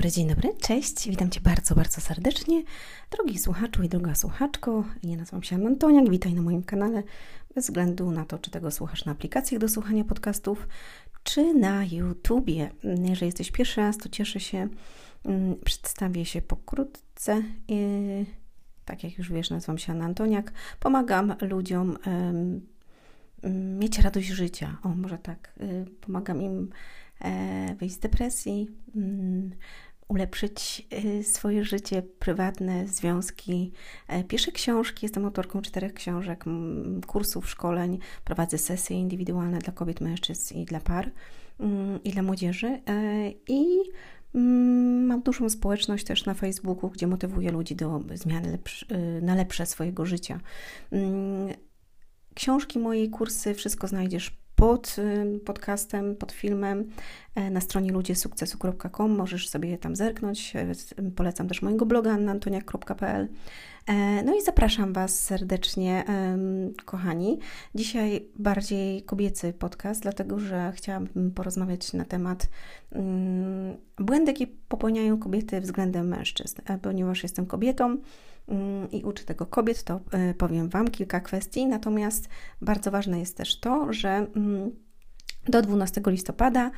[0.00, 2.62] dobry, dzień dobry, cześć, witam Cię bardzo, bardzo serdecznie.
[3.10, 7.02] Drogi słuchaczu i droga słuchaczko, ja nazywam się Antoniak, witaj na moim kanale,
[7.54, 10.68] bez względu na to, czy tego słuchasz na aplikacjach do słuchania podcastów,
[11.22, 12.70] czy na YouTubie.
[13.08, 14.68] Jeżeli jesteś pierwszy raz, to cieszę się,
[15.24, 17.42] mm, przedstawię się pokrótce.
[18.84, 21.98] Tak jak już wiesz, nazywam się Anna Antoniak, pomagam ludziom
[23.78, 26.70] mieć radość życia, o może tak, y, pomagam im
[27.20, 29.50] E, wyjść z depresji, mm,
[30.10, 33.72] ulepszyć e, swoje życie prywatne, związki.
[34.08, 36.44] E, piszę książki, jestem autorką czterech książek,
[37.06, 41.10] kursów, szkoleń, prowadzę sesje indywidualne dla kobiet, mężczyzn i dla par
[41.60, 42.80] mm, i dla młodzieży.
[43.48, 43.64] I
[44.34, 48.58] mm, mam dużą społeczność też na Facebooku, gdzie motywuję ludzi do zmiany
[49.22, 50.40] na lepsze swojego życia.
[52.34, 56.88] Książki, moje kursy, wszystko znajdziesz pod y, podcastem, pod filmem
[57.34, 59.16] e, na stronie ludziesukcesu.com.
[59.16, 60.52] Możesz sobie tam zerknąć.
[60.56, 60.72] E,
[61.16, 63.28] polecam też mojego bloga annantoniak.pl.
[63.86, 66.04] E, no i zapraszam Was serdecznie,
[66.84, 67.38] kochani.
[67.74, 72.48] Dzisiaj bardziej kobiecy podcast, dlatego że chciałabym porozmawiać na temat
[72.92, 76.62] mm, błędy, jakie popełniają kobiety względem mężczyzn.
[76.82, 77.96] Ponieważ jestem kobietą,
[78.92, 81.66] i uczy tego kobiet, to e, powiem Wam kilka kwestii.
[81.66, 82.28] Natomiast
[82.62, 84.70] bardzo ważne jest też to, że mm,
[85.48, 86.70] do 12 listopada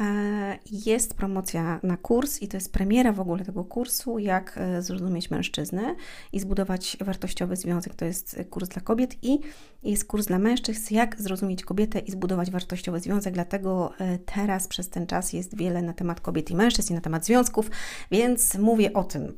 [0.00, 4.82] e, jest promocja na kurs i to jest premiera w ogóle tego kursu, jak e,
[4.82, 5.94] zrozumieć mężczyznę
[6.32, 7.94] i zbudować wartościowy związek.
[7.94, 9.38] To jest kurs dla kobiet i
[9.82, 13.34] jest kurs dla mężczyzn, jak zrozumieć kobietę i zbudować wartościowy związek.
[13.34, 13.92] Dlatego
[14.24, 17.70] teraz przez ten czas jest wiele na temat kobiet i mężczyzn i na temat związków,
[18.10, 19.32] więc mówię o tym.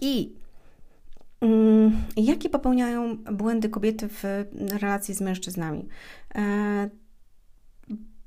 [0.00, 0.34] I
[1.40, 4.22] mm, jakie popełniają błędy kobiety w
[4.80, 5.88] relacji z mężczyznami?
[6.34, 6.90] E,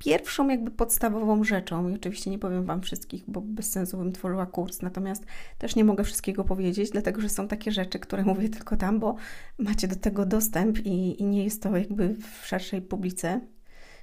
[0.04, 4.46] pierwszą, jakby podstawową rzeczą, i oczywiście nie powiem Wam wszystkich, bo bez sensu bym tworzyła
[4.46, 5.26] kurs, natomiast
[5.58, 9.16] też nie mogę wszystkiego powiedzieć, dlatego że są takie rzeczy, które mówię tylko tam, bo
[9.58, 13.42] macie do tego dostęp i, i nie jest to jakby w szerszej publice,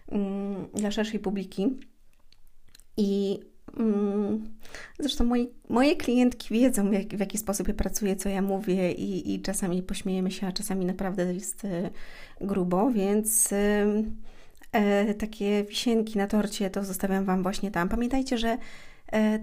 [0.08, 1.78] mm, dla szerszej publiki.
[2.96, 3.40] I
[4.98, 9.34] zresztą moi, moje klientki wiedzą, jak, w jaki sposób ja pracuję, co ja mówię, i,
[9.34, 11.90] i czasami pośmiejemy się, a czasami naprawdę jest e,
[12.40, 13.52] grubo, więc
[14.72, 17.88] e, takie wisienki na torcie to zostawiam Wam właśnie tam.
[17.88, 18.58] Pamiętajcie, że
[19.12, 19.38] e,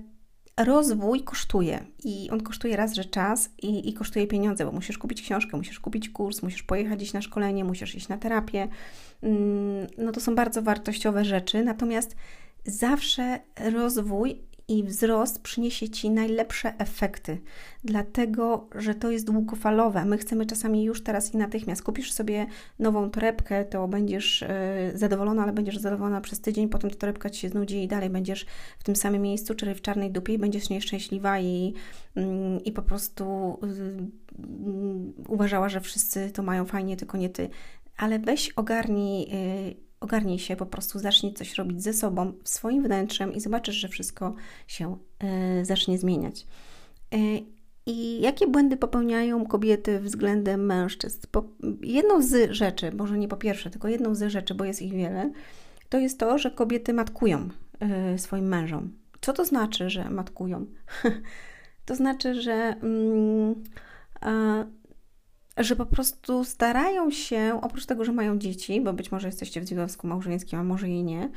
[0.58, 5.22] rozwój kosztuje i on kosztuje raz, że czas i, i kosztuje pieniądze, bo musisz kupić
[5.22, 8.68] książkę, musisz kupić kurs, musisz pojechać gdzieś na szkolenie, musisz iść na terapię.
[9.24, 12.16] Mm, no to są bardzo wartościowe rzeczy, natomiast
[12.66, 13.40] zawsze
[13.72, 17.38] rozwój i wzrost przyniesie Ci najlepsze efekty,
[17.84, 20.06] dlatego że to jest długofalowe.
[20.06, 21.84] My chcemy czasami już teraz i natychmiast.
[21.84, 22.46] Kupisz sobie
[22.80, 27.42] nową torebkę, to będziesz e, zadowolona, ale będziesz zadowolona przez tydzień, potem ta torebka Ci
[27.42, 28.46] się znudzi i dalej będziesz
[28.80, 31.74] w tym samym miejscu, czyli w czarnej dupie i będziesz nieszczęśliwa i,
[32.16, 34.12] mm, i po prostu mm,
[35.28, 37.50] uważała, że wszyscy to mają fajnie, tylko nie Ty.
[37.98, 43.34] Ale weź ogarnij y, ogarnij się, po prostu zacznij coś robić ze sobą, swoim wnętrzem
[43.34, 44.36] i zobaczysz, że wszystko
[44.68, 44.98] się
[45.62, 46.48] y, zacznie zmieniać.
[47.14, 47.18] Y,
[47.86, 51.22] I jakie błędy popełniają kobiety względem mężczyzn?
[51.32, 51.44] Po,
[51.82, 55.32] jedną z rzeczy, może nie po pierwsze, tylko jedną z rzeczy, bo jest ich wiele,
[55.90, 57.50] to jest to, że kobiety matkują
[58.16, 58.92] y, swoim mężom.
[59.22, 60.66] Co to znaczy, że matkują?
[61.86, 63.64] to znaczy, że mm,
[65.58, 69.68] że po prostu starają się, oprócz tego, że mają dzieci, bo być może jesteście w
[69.68, 71.30] związku małżeńskim, a może i nie,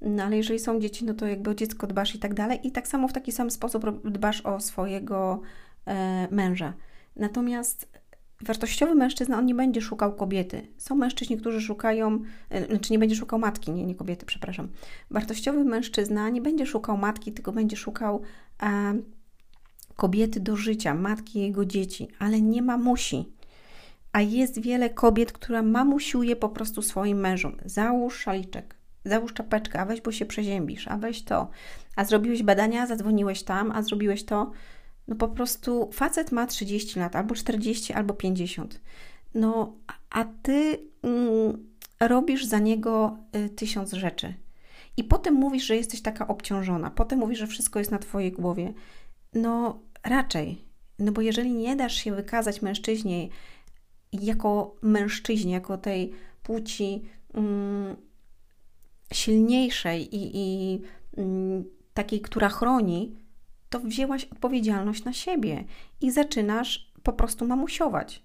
[0.00, 2.58] no ale jeżeli są dzieci, no to jakby o dziecko dbasz i tak dalej.
[2.62, 5.40] I tak samo w taki sam sposób dbasz o swojego
[5.86, 6.72] e, męża.
[7.16, 7.88] Natomiast
[8.40, 10.66] wartościowy mężczyzna, on nie będzie szukał kobiety.
[10.78, 12.18] Są mężczyźni, którzy szukają,
[12.50, 14.68] e, znaczy nie będzie szukał matki, nie, nie kobiety, przepraszam.
[15.10, 18.22] Wartościowy mężczyzna nie będzie szukał matki, tylko będzie szukał
[18.62, 18.94] e,
[19.96, 23.32] kobiety do życia, matki jego dzieci, ale nie ma musi.
[24.14, 27.56] A jest wiele kobiet, która mamusiuje po prostu swoim mężom.
[27.64, 31.50] Załóż szaliczek, załóż czapeczkę, a weź, bo się przeziębisz, a weź to.
[31.96, 34.50] A zrobiłeś badania, zadzwoniłeś tam, a zrobiłeś to.
[35.08, 38.80] No po prostu facet ma 30 lat, albo 40, albo 50.
[39.34, 39.76] No,
[40.10, 41.66] a ty mm,
[42.00, 44.34] robisz za niego y, tysiąc rzeczy.
[44.96, 46.90] I potem mówisz, że jesteś taka obciążona.
[46.90, 48.72] Potem mówisz, że wszystko jest na twojej głowie.
[49.32, 50.64] No, raczej.
[50.98, 53.28] No bo jeżeli nie dasz się wykazać mężczyźnie
[54.22, 56.12] jako mężczyźnie, jako tej
[56.42, 57.02] płci
[57.34, 57.96] mm,
[59.12, 60.80] silniejszej i, i
[61.16, 61.64] mm,
[61.94, 63.14] takiej, która chroni,
[63.70, 65.64] to wzięłaś odpowiedzialność na siebie
[66.00, 68.22] i zaczynasz po prostu mamusiować.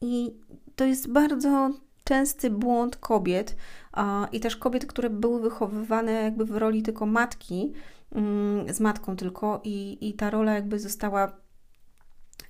[0.00, 0.30] I
[0.76, 1.70] to jest bardzo
[2.04, 3.56] częsty błąd kobiet
[3.92, 7.72] a, i też kobiet, które były wychowywane jakby w roli tylko matki,
[8.12, 11.32] mm, z matką tylko i, i ta rola jakby została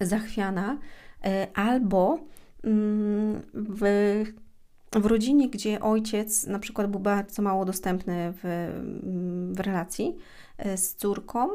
[0.01, 0.79] zachwiana,
[1.55, 2.19] albo
[2.65, 3.83] mm, w,
[4.93, 8.71] w rodzinie, gdzie ojciec na przykład był bardzo mało dostępny w,
[9.53, 10.17] w relacji
[10.59, 11.49] e, z córką,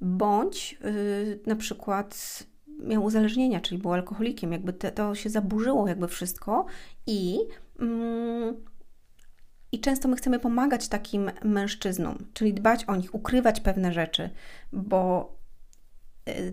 [0.00, 2.42] bądź y, na przykład
[2.78, 6.66] miał uzależnienia, czyli był alkoholikiem, jakby te, to się zaburzyło jakby wszystko
[7.06, 7.38] i
[7.80, 8.56] mm,
[9.72, 14.30] i często my chcemy pomagać takim mężczyznom, czyli dbać o nich, ukrywać pewne rzeczy,
[14.72, 15.41] bo e,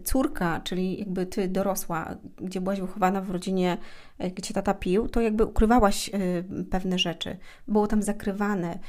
[0.03, 3.77] córka, czyli jakby ty dorosła, gdzie byłaś wychowana w rodzinie,
[4.17, 6.19] e, gdzie tata pił, to jakby ukrywałaś e,
[6.69, 7.37] pewne rzeczy.
[7.67, 8.79] Było tam zakrywane.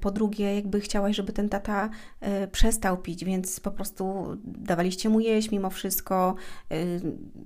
[0.00, 1.90] Po drugie, jakby chciałaś, żeby ten tata
[2.52, 6.34] przestał pić, więc po prostu dawaliście mu jeść mimo wszystko,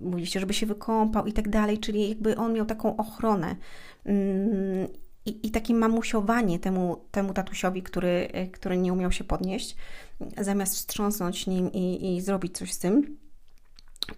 [0.00, 3.56] mówiliście, żeby się wykąpał i tak dalej, czyli jakby on miał taką ochronę.
[5.26, 9.76] I, i takie mamusiowanie temu, temu tatusiowi, który, który nie umiał się podnieść,
[10.38, 13.16] zamiast wstrząsnąć nim i, i zrobić coś z tym,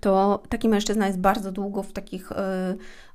[0.01, 2.35] to taki mężczyzna jest bardzo długo w takich y,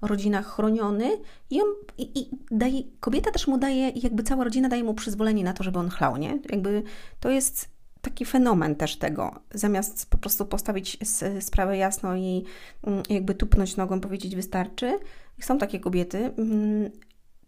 [0.02, 1.18] rodzinach chroniony
[1.50, 1.68] i, on,
[1.98, 5.64] i, i daje, kobieta też mu daje, jakby cała rodzina daje mu przyzwolenie na to,
[5.64, 6.40] żeby on chlał, nie?
[6.50, 6.84] Jakby
[7.20, 7.70] to jest
[8.02, 10.98] taki fenomen też tego, zamiast po prostu postawić
[11.40, 12.44] sprawę jasno i
[12.84, 15.00] mm, jakby tupnąć nogą, powiedzieć wystarczy.
[15.42, 16.92] Są takie kobiety, mm,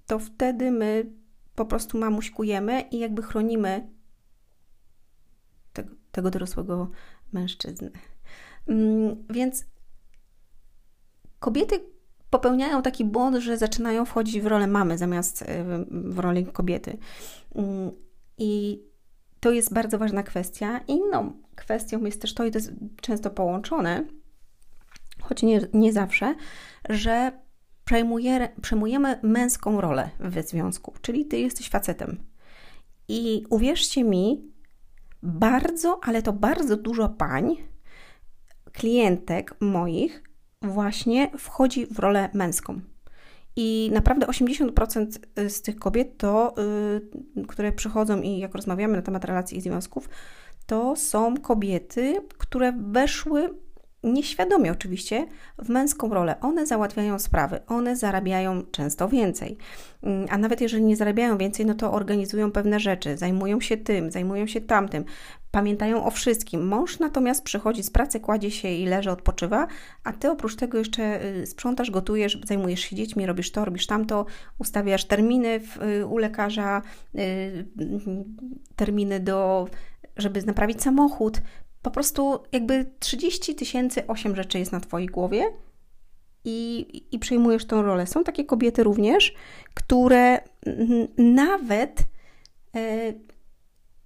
[0.09, 1.05] to wtedy my
[1.55, 3.89] po prostu mamuśkujemy i jakby chronimy
[5.73, 6.91] tego, tego dorosłego
[7.31, 7.89] mężczyznę.
[8.67, 9.65] Mm, więc
[11.39, 11.79] kobiety
[12.29, 15.45] popełniają taki błąd, że zaczynają wchodzić w rolę mamy zamiast y,
[15.89, 16.97] w rolę kobiety.
[17.55, 17.91] Mm,
[18.37, 18.81] I
[19.39, 20.79] to jest bardzo ważna kwestia.
[20.87, 22.71] Inną kwestią jest też to, i to jest
[23.01, 24.05] często połączone,
[25.21, 26.35] choć nie, nie zawsze,
[26.89, 27.31] że
[27.89, 32.17] przejmuje, przejmujemy męską rolę w związku, czyli ty jesteś facetem.
[33.07, 34.51] I uwierzcie mi,
[35.23, 37.57] bardzo, ale to bardzo dużo pań,
[38.71, 40.23] klientek moich,
[40.61, 42.81] właśnie wchodzi w rolę męską.
[43.55, 45.07] I naprawdę 80%
[45.49, 46.53] z tych kobiet, to,
[47.35, 50.09] yy, które przychodzą i jak rozmawiamy na temat relacji i związków,
[50.65, 53.49] to są kobiety, które weszły
[54.03, 56.35] nieświadomie oczywiście, w męską rolę.
[56.41, 59.57] One załatwiają sprawy, one zarabiają często więcej.
[60.03, 64.11] Mm, a nawet jeżeli nie zarabiają więcej, no to organizują pewne rzeczy, zajmują się tym,
[64.11, 65.05] zajmują się tamtym,
[65.51, 66.67] pamiętają o wszystkim.
[66.67, 69.67] Mąż natomiast przychodzi z pracy, kładzie się i leży, odpoczywa,
[70.03, 74.25] a ty oprócz tego jeszcze y, sprzątasz, gotujesz, zajmujesz się dziećmi, robisz to, robisz tamto,
[74.57, 76.81] ustawiasz terminy w, y, u lekarza,
[77.15, 77.65] y,
[78.75, 79.67] terminy do
[80.17, 81.41] żeby naprawić samochód,
[81.81, 85.51] po prostu jakby 30 tysięcy, 8 rzeczy jest na Twojej głowie
[86.45, 88.07] i, i przejmujesz tą rolę.
[88.07, 89.33] Są takie kobiety również,
[89.73, 90.39] które
[91.17, 92.03] nawet
[92.75, 93.13] e,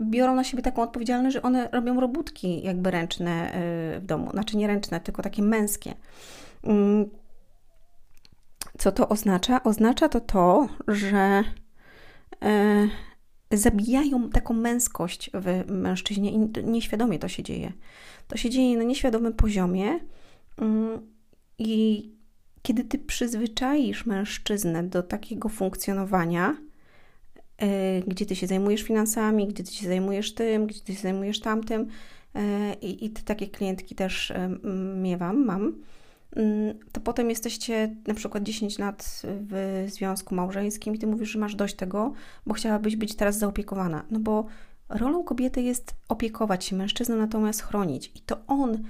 [0.01, 4.31] biorą na siebie taką odpowiedzialność, że one robią robótki jakby ręczne e, w domu.
[4.31, 5.93] Znaczy nie ręczne, tylko takie męskie.
[6.63, 7.09] Mm,
[8.77, 9.63] co to oznacza?
[9.63, 11.43] Oznacza to to, że
[12.43, 12.87] e,
[13.57, 17.73] zabijają taką męskość w mężczyźnie i nieświadomie to się dzieje.
[18.27, 19.99] To się dzieje na nieświadomym poziomie
[20.57, 21.01] mm,
[21.59, 22.11] i
[22.61, 26.57] kiedy ty przyzwyczaisz mężczyznę do takiego funkcjonowania,
[27.57, 31.39] e, gdzie ty się zajmujesz finansami, gdzie ty się zajmujesz tym, gdzie ty się zajmujesz
[31.39, 31.87] tamtym,
[32.35, 34.49] e, i, i takie klientki też e,
[34.95, 35.73] miewam, mam,
[36.91, 41.55] to potem jesteście na przykład 10 lat w związku małżeńskim i ty mówisz, że masz
[41.55, 42.13] dość tego,
[42.45, 44.03] bo chciałabyś być teraz zaopiekowana.
[44.11, 44.45] No bo
[44.89, 48.11] rolą kobiety jest opiekować się, mężczyzną natomiast chronić.
[48.15, 48.83] I to on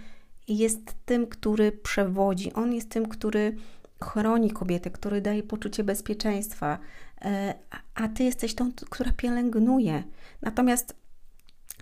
[0.47, 3.55] jest tym, który przewodzi, on jest tym, który
[4.03, 6.79] chroni kobietę, który daje poczucie bezpieczeństwa,
[7.21, 7.53] e,
[7.95, 10.03] a ty jesteś tą, która pielęgnuje.
[10.41, 11.02] Natomiast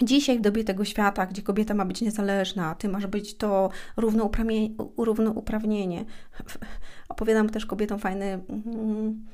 [0.02, 3.70] Dzisiaj w dobie tego świata, gdzie kobieta ma być niezależna, ty masz być to
[4.98, 6.06] równouprawnienie.
[7.10, 9.26] Opowiadam też kobietom fajny mm,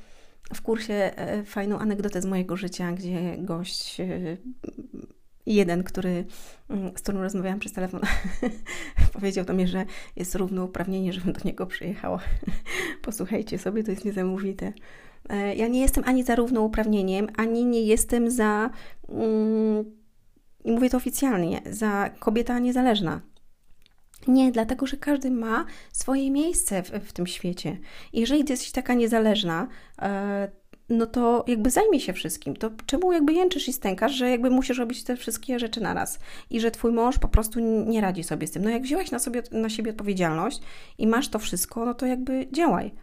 [0.54, 4.36] w kursie e, fajną anegdotę z mojego życia, gdzie gość e,
[5.46, 6.24] jeden, który,
[6.68, 8.00] mm, z którym rozmawiałam przez telefon,
[9.12, 9.84] powiedział do mnie, że
[10.16, 12.20] jest równouprawnienie, żebym do niego przyjechała.
[13.02, 14.72] Posłuchajcie sobie, to jest niesamowite.
[15.28, 18.70] E, ja nie jestem ani za równouprawnieniem, ani nie jestem za
[19.08, 19.97] mm,
[20.64, 23.20] i mówię to oficjalnie, za kobieta niezależna.
[24.26, 27.78] Nie, dlatego że każdy ma swoje miejsce w, w tym świecie.
[28.12, 29.68] jeżeli jesteś taka niezależna,
[30.02, 30.50] e,
[30.88, 32.56] no to jakby zajmij się wszystkim.
[32.56, 36.18] To czemu jakby jęczysz i stękasz, że jakby musisz robić te wszystkie rzeczy na raz
[36.50, 38.64] i że twój mąż po prostu nie radzi sobie z tym.
[38.64, 40.60] No jak wzięłaś na, sobie, na siebie odpowiedzialność
[40.98, 42.94] i masz to wszystko, no to jakby działaj.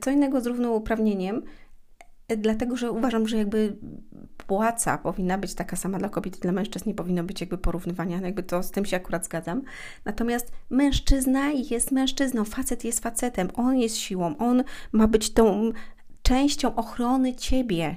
[0.00, 1.42] Co innego z równouprawnieniem
[2.36, 3.76] dlatego że uważam, że jakby
[4.46, 8.20] płaca powinna być taka sama dla kobiet i dla mężczyzn, nie powinno być jakby porównywania,
[8.20, 9.62] no jakby to z tym się akurat zgadzam.
[10.04, 15.72] Natomiast mężczyzna jest mężczyzną, facet jest facetem, on jest siłą, on ma być tą
[16.22, 17.96] częścią ochrony ciebie,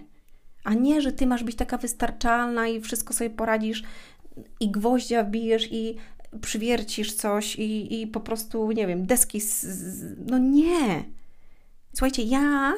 [0.63, 3.83] a nie, że ty masz być taka wystarczalna i wszystko sobie poradzisz
[4.59, 5.95] i gwoździa wbijesz i
[6.41, 9.41] przywiercisz coś i, i po prostu, nie wiem, deski.
[9.41, 9.65] Z,
[10.29, 11.03] no nie.
[11.93, 12.73] Słuchajcie, ja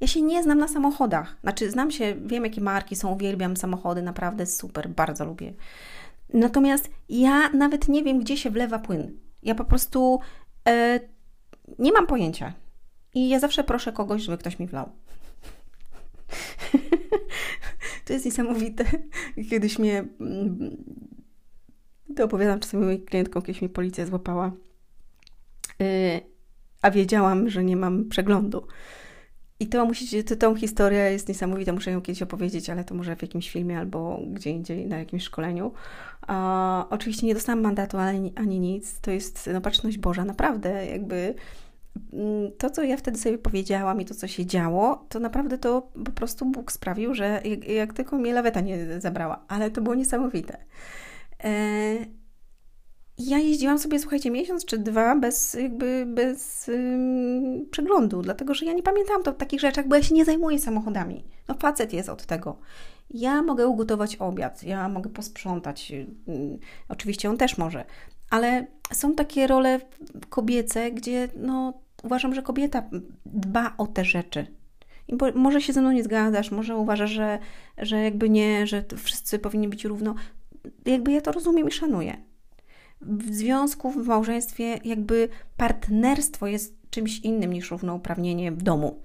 [0.00, 1.36] ja się nie znam na samochodach.
[1.42, 5.54] Znaczy, znam się, wiem jakie marki są, uwielbiam samochody, naprawdę super, bardzo lubię.
[6.34, 9.18] Natomiast ja nawet nie wiem, gdzie się wlewa płyn.
[9.42, 10.20] Ja po prostu
[10.68, 11.00] e,
[11.78, 12.52] nie mam pojęcia.
[13.14, 14.88] I ja zawsze proszę kogoś, żeby ktoś mi wlał.
[18.04, 18.84] to jest niesamowite.
[19.50, 20.04] Kiedyś mnie.
[20.20, 20.76] Mm,
[22.16, 24.52] to opowiadam czasami mojej klientkom, kiedyś mi policja złapała.
[25.80, 26.20] E,
[26.82, 28.66] a wiedziałam, że nie mam przeglądu.
[29.60, 33.16] I to musicie, to, tą historię jest niesamowita, muszę ją kiedyś opowiedzieć, ale to może
[33.16, 35.72] w jakimś filmie albo gdzie indziej, na jakimś szkoleniu.
[36.90, 39.60] Oczywiście nie dostałam mandatu ani, ani nic, to jest no,
[39.98, 41.34] Boża, naprawdę jakby
[42.12, 45.88] mm, to, co ja wtedy sobie powiedziałam i to, co się działo, to naprawdę to
[46.04, 49.94] po prostu Bóg sprawił, że jak, jak tylko mnie laweta nie zabrała, ale to było
[49.94, 50.58] niesamowite.
[51.44, 51.96] E,
[53.18, 58.72] ja jeździłam sobie, słuchajcie, miesiąc czy dwa bez jakby bez ym, przeglądu, dlatego że ja
[58.72, 61.24] nie pamiętałam to takich rzeczach, bo ja się nie zajmuję samochodami.
[61.48, 62.56] No facet jest od tego.
[63.10, 65.92] Ja mogę ugotować obiad, ja mogę posprzątać.
[66.88, 67.84] Oczywiście on też może,
[68.30, 69.80] ale są takie role
[70.28, 72.82] kobiece, gdzie no uważam, że kobieta
[73.26, 74.46] dba o te rzeczy.
[75.08, 77.38] I bo, może się ze mną nie zgadzasz, może uważasz, że,
[77.78, 80.14] że jakby nie, że wszyscy powinni być równo.
[80.86, 82.16] Jakby ja to rozumiem i szanuję
[83.00, 89.00] w związku, w małżeństwie, jakby partnerstwo jest czymś innym niż równouprawnienie w domu.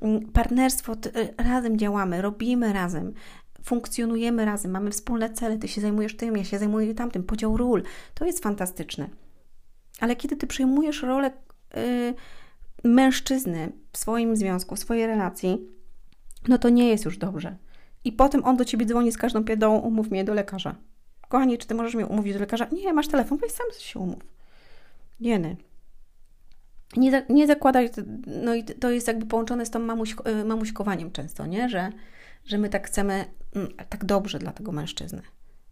[0.00, 3.12] Mm, partnerstwo, e, razem działamy, robimy razem,
[3.64, 7.82] funkcjonujemy razem, mamy wspólne cele, ty się zajmujesz tym, ja się zajmuję tamtym, podział ról,
[8.14, 9.08] to jest fantastyczne.
[10.00, 11.30] Ale kiedy ty przejmujesz rolę
[11.76, 12.14] y,
[12.84, 15.68] mężczyzny w swoim związku, w swojej relacji,
[16.48, 17.56] no to nie jest już dobrze.
[18.04, 20.76] I potem on do ciebie dzwoni z każdą piedą, umów mnie do lekarza.
[21.32, 22.66] Kochanie, czy ty możesz mnie umówić do lekarza?
[22.72, 24.22] Nie, masz telefon, weź sam się umów.
[25.20, 25.56] Jeny.
[26.96, 27.90] Nie, nie zakładaj,
[28.26, 31.68] no i to jest jakby połączone z tą mamuś, y, mamuśkowaniem często, nie?
[31.68, 31.90] Że,
[32.44, 33.24] że my tak chcemy,
[33.54, 35.22] mm, tak dobrze dla tego mężczyzny.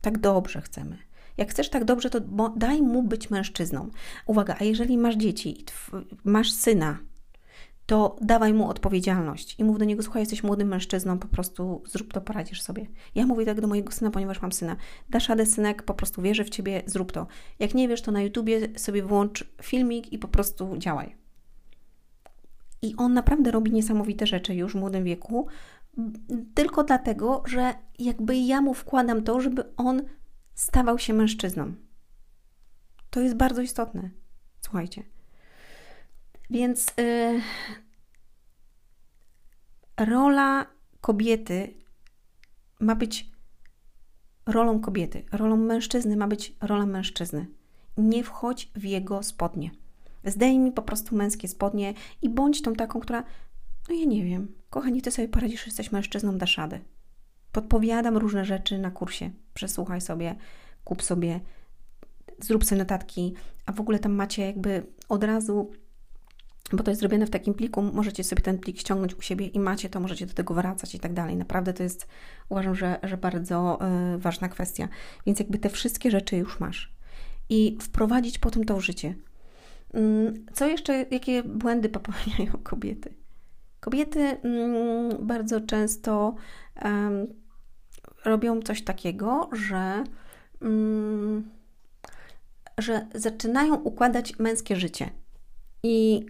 [0.00, 0.98] Tak dobrze chcemy.
[1.36, 2.20] Jak chcesz tak dobrze, to
[2.56, 3.90] daj mu być mężczyzną.
[4.26, 5.64] Uwaga, a jeżeli masz dzieci,
[6.24, 6.98] masz syna,
[7.90, 12.12] to dawaj mu odpowiedzialność i mów do niego, słuchaj, jesteś młodym mężczyzną, po prostu zrób
[12.12, 12.86] to, poradzisz sobie.
[13.14, 14.76] Ja mówię tak do mojego syna, ponieważ mam syna.
[15.08, 17.26] Dasz radę, synek, po prostu wierzę w Ciebie, zrób to.
[17.58, 21.16] Jak nie wiesz, to na YouTubie sobie włącz filmik i po prostu działaj.
[22.82, 25.46] I on naprawdę robi niesamowite rzeczy już w młodym wieku,
[26.54, 30.02] tylko dlatego, że jakby ja mu wkładam to, żeby on
[30.54, 31.74] stawał się mężczyzną.
[33.10, 34.10] To jest bardzo istotne.
[34.60, 35.19] Słuchajcie.
[36.50, 37.40] Więc yy,
[40.06, 40.66] rola
[41.00, 41.74] kobiety
[42.80, 43.30] ma być
[44.46, 47.46] rolą kobiety, rolą mężczyzny ma być rola mężczyzny.
[47.96, 49.70] Nie wchodź w jego spodnie.
[50.24, 53.24] Zdejmij po prostu męskie spodnie i bądź tą taką, która,
[53.88, 56.80] no ja nie wiem, kochani, ty sobie poradzisz, jesteś mężczyzną, dasz radę.
[57.52, 59.30] Podpowiadam różne rzeczy na kursie.
[59.54, 60.36] Przesłuchaj sobie,
[60.84, 61.40] kup sobie,
[62.38, 63.34] zrób sobie notatki,
[63.66, 65.70] a w ogóle tam macie jakby od razu
[66.72, 69.60] bo to jest zrobione w takim pliku, możecie sobie ten plik ściągnąć u siebie i
[69.60, 71.36] macie to, możecie do tego wracać i tak dalej.
[71.36, 72.08] Naprawdę to jest,
[72.48, 73.78] uważam, że, że bardzo
[74.14, 74.88] y, ważna kwestia.
[75.26, 76.94] Więc jakby te wszystkie rzeczy już masz.
[77.48, 79.14] I wprowadzić potem to w życie.
[79.94, 83.14] Y, co jeszcze, jakie błędy popełniają kobiety?
[83.80, 84.38] Kobiety y,
[85.18, 86.34] bardzo często
[88.24, 90.04] robią coś takiego, że,
[90.62, 91.50] mm,
[92.78, 95.10] że zaczynają układać męskie życie.
[95.82, 96.26] I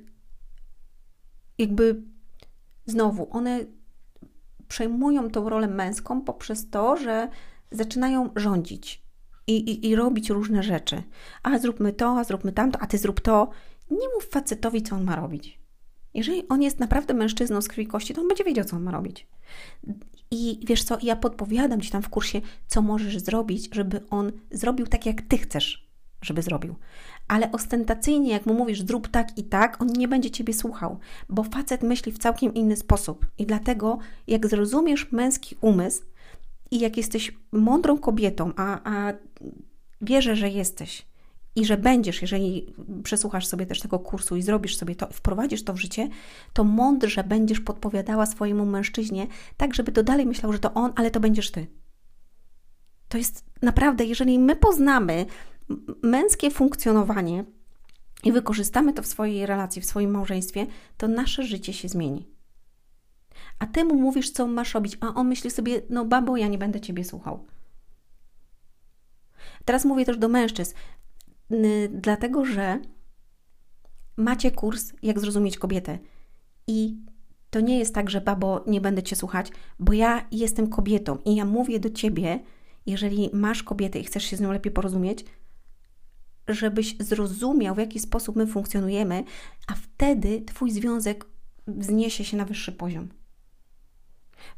[1.61, 2.03] jakby
[2.87, 3.65] znowu one
[4.69, 7.29] przejmują tą rolę męską poprzez to, że
[7.71, 9.03] zaczynają rządzić
[9.47, 11.03] i, i, i robić różne rzeczy.
[11.43, 13.51] A zróbmy to, a zróbmy tamto, a ty zrób to.
[13.91, 15.61] Nie mów facetowi, co on ma robić.
[16.15, 18.91] Jeżeli on jest naprawdę mężczyzną z krwi kości, to on będzie wiedział, co on ma
[18.91, 19.29] robić.
[20.31, 24.87] I wiesz co, ja podpowiadam Ci tam w kursie, co możesz zrobić, żeby on zrobił
[24.87, 25.91] tak, jak Ty chcesz,
[26.23, 26.75] żeby zrobił
[27.31, 31.43] ale ostentacyjnie, jak mu mówisz, zrób tak i tak, on nie będzie ciebie słuchał, bo
[31.43, 33.27] facet myśli w całkiem inny sposób.
[33.39, 36.03] I dlatego, jak zrozumiesz męski umysł
[36.71, 39.13] i jak jesteś mądrą kobietą, a, a
[40.01, 41.07] wierzę, że jesteś,
[41.57, 45.73] i że będziesz, jeżeli przesłuchasz sobie też tego kursu i zrobisz sobie to, wprowadzisz to
[45.75, 46.09] w życie,
[46.53, 51.11] to mądrze będziesz podpowiadała swojemu mężczyźnie, tak żeby to dalej myślał, że to on, ale
[51.11, 51.67] to będziesz ty.
[53.09, 55.27] To jest naprawdę, jeżeli my poznamy
[56.03, 57.45] męskie funkcjonowanie
[58.25, 62.29] i wykorzystamy to w swojej relacji, w swoim małżeństwie, to nasze życie się zmieni.
[63.59, 66.59] A ty mu mówisz, co masz robić, a on myśli sobie, no babo, ja nie
[66.59, 67.47] będę ciebie słuchał.
[69.65, 70.75] Teraz mówię też do mężczyzn,
[71.91, 72.79] dlatego że
[74.17, 75.99] macie kurs, jak zrozumieć kobietę.
[76.67, 76.97] I
[77.51, 81.35] to nie jest tak, że babo, nie będę cię słuchać, bo ja jestem kobietą i
[81.37, 82.41] ja mówię do ciebie,
[82.87, 85.25] jeżeli masz kobietę i chcesz się z nią lepiej porozumieć,
[86.49, 89.25] żebyś zrozumiał, w jaki sposób my funkcjonujemy,
[89.69, 91.27] a wtedy Twój związek
[91.67, 93.09] wzniesie się na wyższy poziom.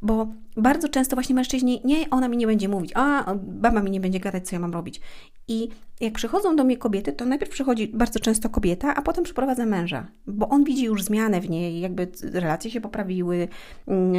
[0.02, 4.00] Bo bardzo często właśnie mężczyźni, nie, ona mi nie będzie mówić, a baba mi nie
[4.00, 5.00] będzie gadać, co ja mam robić.
[5.48, 5.68] I
[6.00, 10.06] jak przychodzą do mnie kobiety, to najpierw przychodzi bardzo często kobieta, a potem przyprowadza męża,
[10.26, 13.48] bo on widzi już zmianę w niej, jakby relacje się poprawiły,
[13.86, 14.14] mm,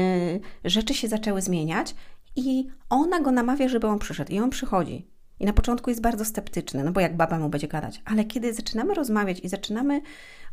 [0.65, 1.96] rzeczy się zaczęły zmieniać
[2.36, 4.32] i ona go namawia, żeby on przyszedł.
[4.32, 5.12] I on przychodzi.
[5.43, 8.01] I na początku jest bardzo sceptyczny, no bo jak baba mu będzie gadać.
[8.05, 10.01] Ale kiedy zaczynamy rozmawiać i zaczynamy,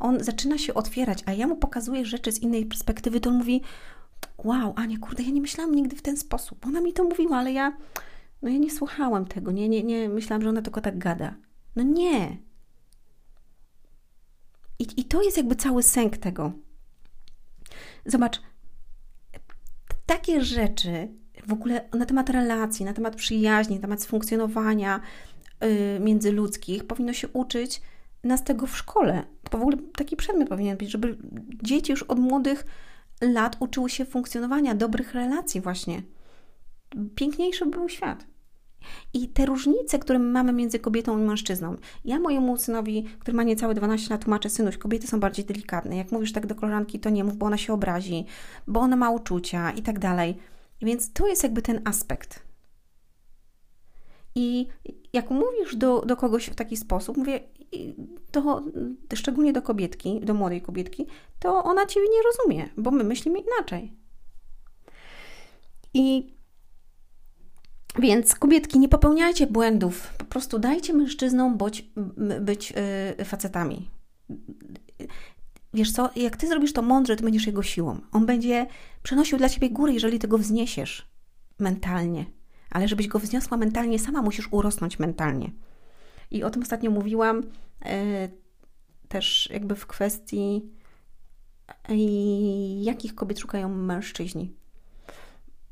[0.01, 3.63] on zaczyna się otwierać, a ja mu pokazuję rzeczy z innej perspektywy, to on mówi:
[4.39, 6.67] Wow, Ania, kurde, ja nie myślałam nigdy w ten sposób.
[6.67, 7.77] Ona mi to mówiła, ale ja,
[8.43, 11.35] no ja nie słuchałam tego, nie, nie, nie, myślałam, że ona tylko tak gada.
[11.77, 12.37] No nie.
[14.79, 16.53] I, i to jest jakby cały sęk tego.
[18.07, 18.41] Zobacz,
[20.07, 21.09] takie rzeczy
[21.47, 25.01] w ogóle na temat relacji, na temat przyjaźni, na temat funkcjonowania
[25.61, 27.83] yy, międzyludzkich powinno się uczyć
[28.25, 29.25] nas tego w szkole.
[29.51, 31.17] To w ogóle taki przedmiot powinien być, żeby
[31.63, 32.67] dzieci już od młodych
[33.21, 36.03] lat uczyły się funkcjonowania, dobrych relacji właśnie.
[37.15, 38.27] Piękniejszy był świat.
[39.15, 41.77] I te różnice, które my mamy między kobietą i mężczyzną.
[42.05, 45.97] Ja mojemu synowi, który ma niecałe 12 lat, tłumaczę, synuś, kobiety są bardziej delikatne.
[45.97, 48.25] Jak mówisz tak do koleżanki, to nie mów, bo ona się obrazi,
[48.67, 50.37] bo ona ma uczucia i tak dalej.
[50.83, 52.43] Więc to jest jakby ten aspekt.
[54.35, 54.67] I
[55.13, 57.41] jak mówisz do, do kogoś w taki sposób, mówię,
[58.33, 58.63] to
[59.15, 61.07] szczególnie do kobietki, do młodej kobietki,
[61.39, 63.97] to ona Ciebie nie rozumie, bo my myślimy inaczej.
[65.95, 66.35] I
[67.99, 71.91] więc kobietki, nie popełniajcie błędów, po prostu dajcie mężczyznom być,
[72.41, 72.73] być
[73.25, 73.91] facetami.
[75.75, 78.01] Wiesz co, jak ty zrobisz to mądrze, ty będziesz jego siłą.
[78.13, 78.67] On będzie
[79.03, 81.11] przenosił dla ciebie góry, jeżeli ty go wzniesiesz
[81.59, 82.27] mentalnie.
[82.71, 85.51] Ale żebyś go wzniosła mentalnie, sama musisz urosnąć mentalnie.
[86.31, 87.43] I o tym ostatnio mówiłam
[87.85, 88.29] e,
[89.09, 90.63] też jakby w kwestii,
[91.89, 91.97] e,
[92.83, 94.55] jakich kobiet szukają mężczyźni.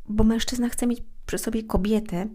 [0.09, 2.29] Bo mężczyzna chce mieć przy sobie kobietę,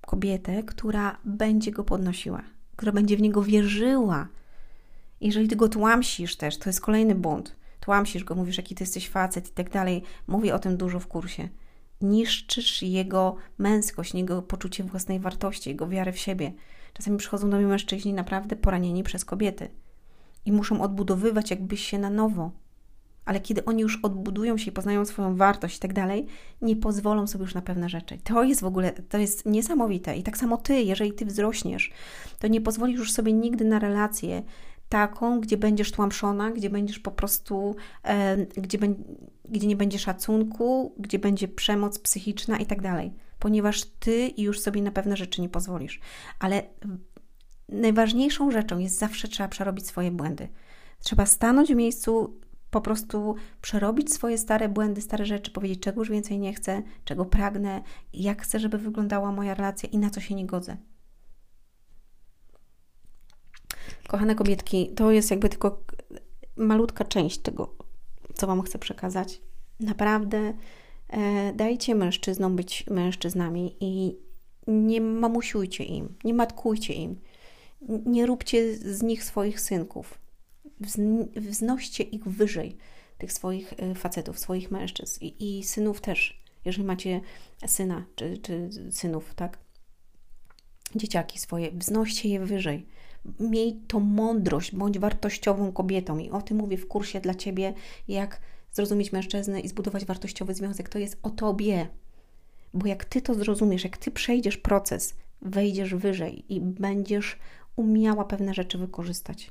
[0.00, 2.42] kobietę, która będzie go podnosiła,
[2.76, 4.28] która będzie w niego wierzyła.
[5.20, 7.56] Jeżeli ty go tłamsisz też, to jest kolejny błąd.
[7.80, 10.02] Tłamsisz go, mówisz, jaki ty jesteś facet i tak dalej.
[10.26, 11.48] Mówię o tym dużo w kursie.
[12.00, 16.52] Niszczysz jego męskość, jego poczucie własnej wartości, jego wiarę w siebie.
[16.92, 19.68] Czasami przychodzą do mnie mężczyźni naprawdę poranieni przez kobiety
[20.46, 22.50] i muszą odbudowywać jakby się na nowo.
[23.24, 26.26] Ale kiedy oni już odbudują się i poznają swoją wartość i tak dalej,
[26.62, 28.18] nie pozwolą sobie już na pewne rzeczy.
[28.24, 30.16] To jest w ogóle, to jest niesamowite.
[30.16, 31.92] I tak samo ty, jeżeli ty wzrośniesz,
[32.38, 34.42] to nie pozwolisz już sobie nigdy na relację
[34.90, 38.78] taką, gdzie będziesz tłamszona, gdzie będziesz po prostu, e, gdzie,
[39.44, 44.82] gdzie nie będzie szacunku, gdzie będzie przemoc psychiczna i tak dalej ponieważ ty już sobie
[44.82, 46.00] na pewne rzeczy nie pozwolisz.
[46.38, 46.62] Ale
[47.68, 50.48] najważniejszą rzeczą jest zawsze trzeba przerobić swoje błędy.
[51.00, 56.10] Trzeba stanąć w miejscu, po prostu przerobić swoje stare błędy, stare rzeczy, powiedzieć, czego już
[56.10, 60.34] więcej nie chcę, czego pragnę, jak chcę, żeby wyglądała moja relacja i na co się
[60.34, 60.76] nie godzę.
[64.10, 65.84] Kochane kobietki, to jest jakby tylko
[66.56, 67.74] malutka część tego,
[68.34, 69.40] co Wam chcę przekazać.
[69.80, 70.52] Naprawdę
[71.10, 74.16] E, dajcie mężczyznom być mężczyznami i
[74.66, 77.20] nie mamusiujcie im, nie matkujcie im,
[78.06, 80.18] nie róbcie z nich swoich synków.
[81.36, 82.76] Wznoście ich wyżej,
[83.18, 87.20] tych swoich e, facetów, swoich mężczyzn i, i synów też, jeżeli macie
[87.66, 89.58] syna czy, czy synów, tak?
[90.94, 92.86] Dzieciaki swoje, wznoście je wyżej.
[93.40, 96.18] Miej tą mądrość, bądź wartościową kobietą.
[96.18, 97.74] I o tym mówię w kursie dla Ciebie,
[98.08, 98.40] jak
[98.72, 100.88] zrozumieć mężczyznę i zbudować wartościowy związek.
[100.88, 101.86] To jest o tobie.
[102.74, 107.38] Bo jak ty to zrozumiesz, jak ty przejdziesz proces, wejdziesz wyżej i będziesz
[107.76, 109.50] umiała pewne rzeczy wykorzystać.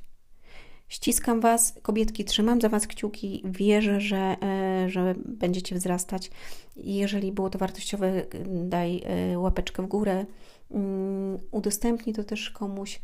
[0.88, 6.30] Ściskam Was, kobietki, trzymam za Was kciuki, wierzę, że, e, że będziecie wzrastać.
[6.76, 8.22] Jeżeli było to wartościowe,
[8.64, 10.26] daj e, łapeczkę w górę,
[10.70, 13.00] mm, udostępnij to też komuś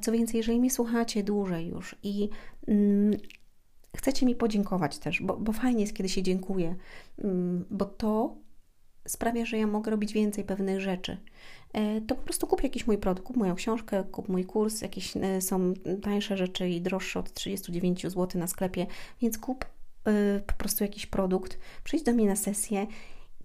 [0.00, 2.28] Co więcej, jeżeli mnie słuchacie dłużej już i
[2.68, 3.16] mm,
[3.96, 6.76] chcecie mi podziękować też, bo, bo fajnie jest, kiedy się dziękuję,
[7.18, 8.36] mm, bo to
[9.08, 11.16] sprawia, że ja mogę robić więcej pewnych rzeczy.
[11.72, 15.16] E, to po prostu kup jakiś mój produkt, kup moją książkę, kup mój kurs, jakieś
[15.16, 18.86] e, są tańsze rzeczy i droższe od 39 zł na sklepie,
[19.22, 19.64] więc kup
[20.04, 22.86] e, po prostu jakiś produkt, przyjdź do mnie na sesję.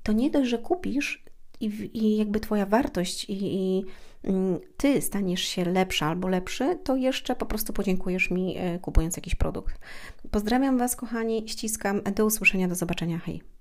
[0.03, 1.25] To nie dość, że kupisz
[1.59, 3.85] i, i jakby Twoja wartość i, i
[4.23, 9.35] mm, Ty staniesz się lepsza albo lepszy, to jeszcze po prostu podziękujesz mi kupując jakiś
[9.35, 9.79] produkt.
[10.31, 12.01] Pozdrawiam Was, kochani, ściskam.
[12.15, 13.19] Do usłyszenia, do zobaczenia.
[13.19, 13.54] Hej.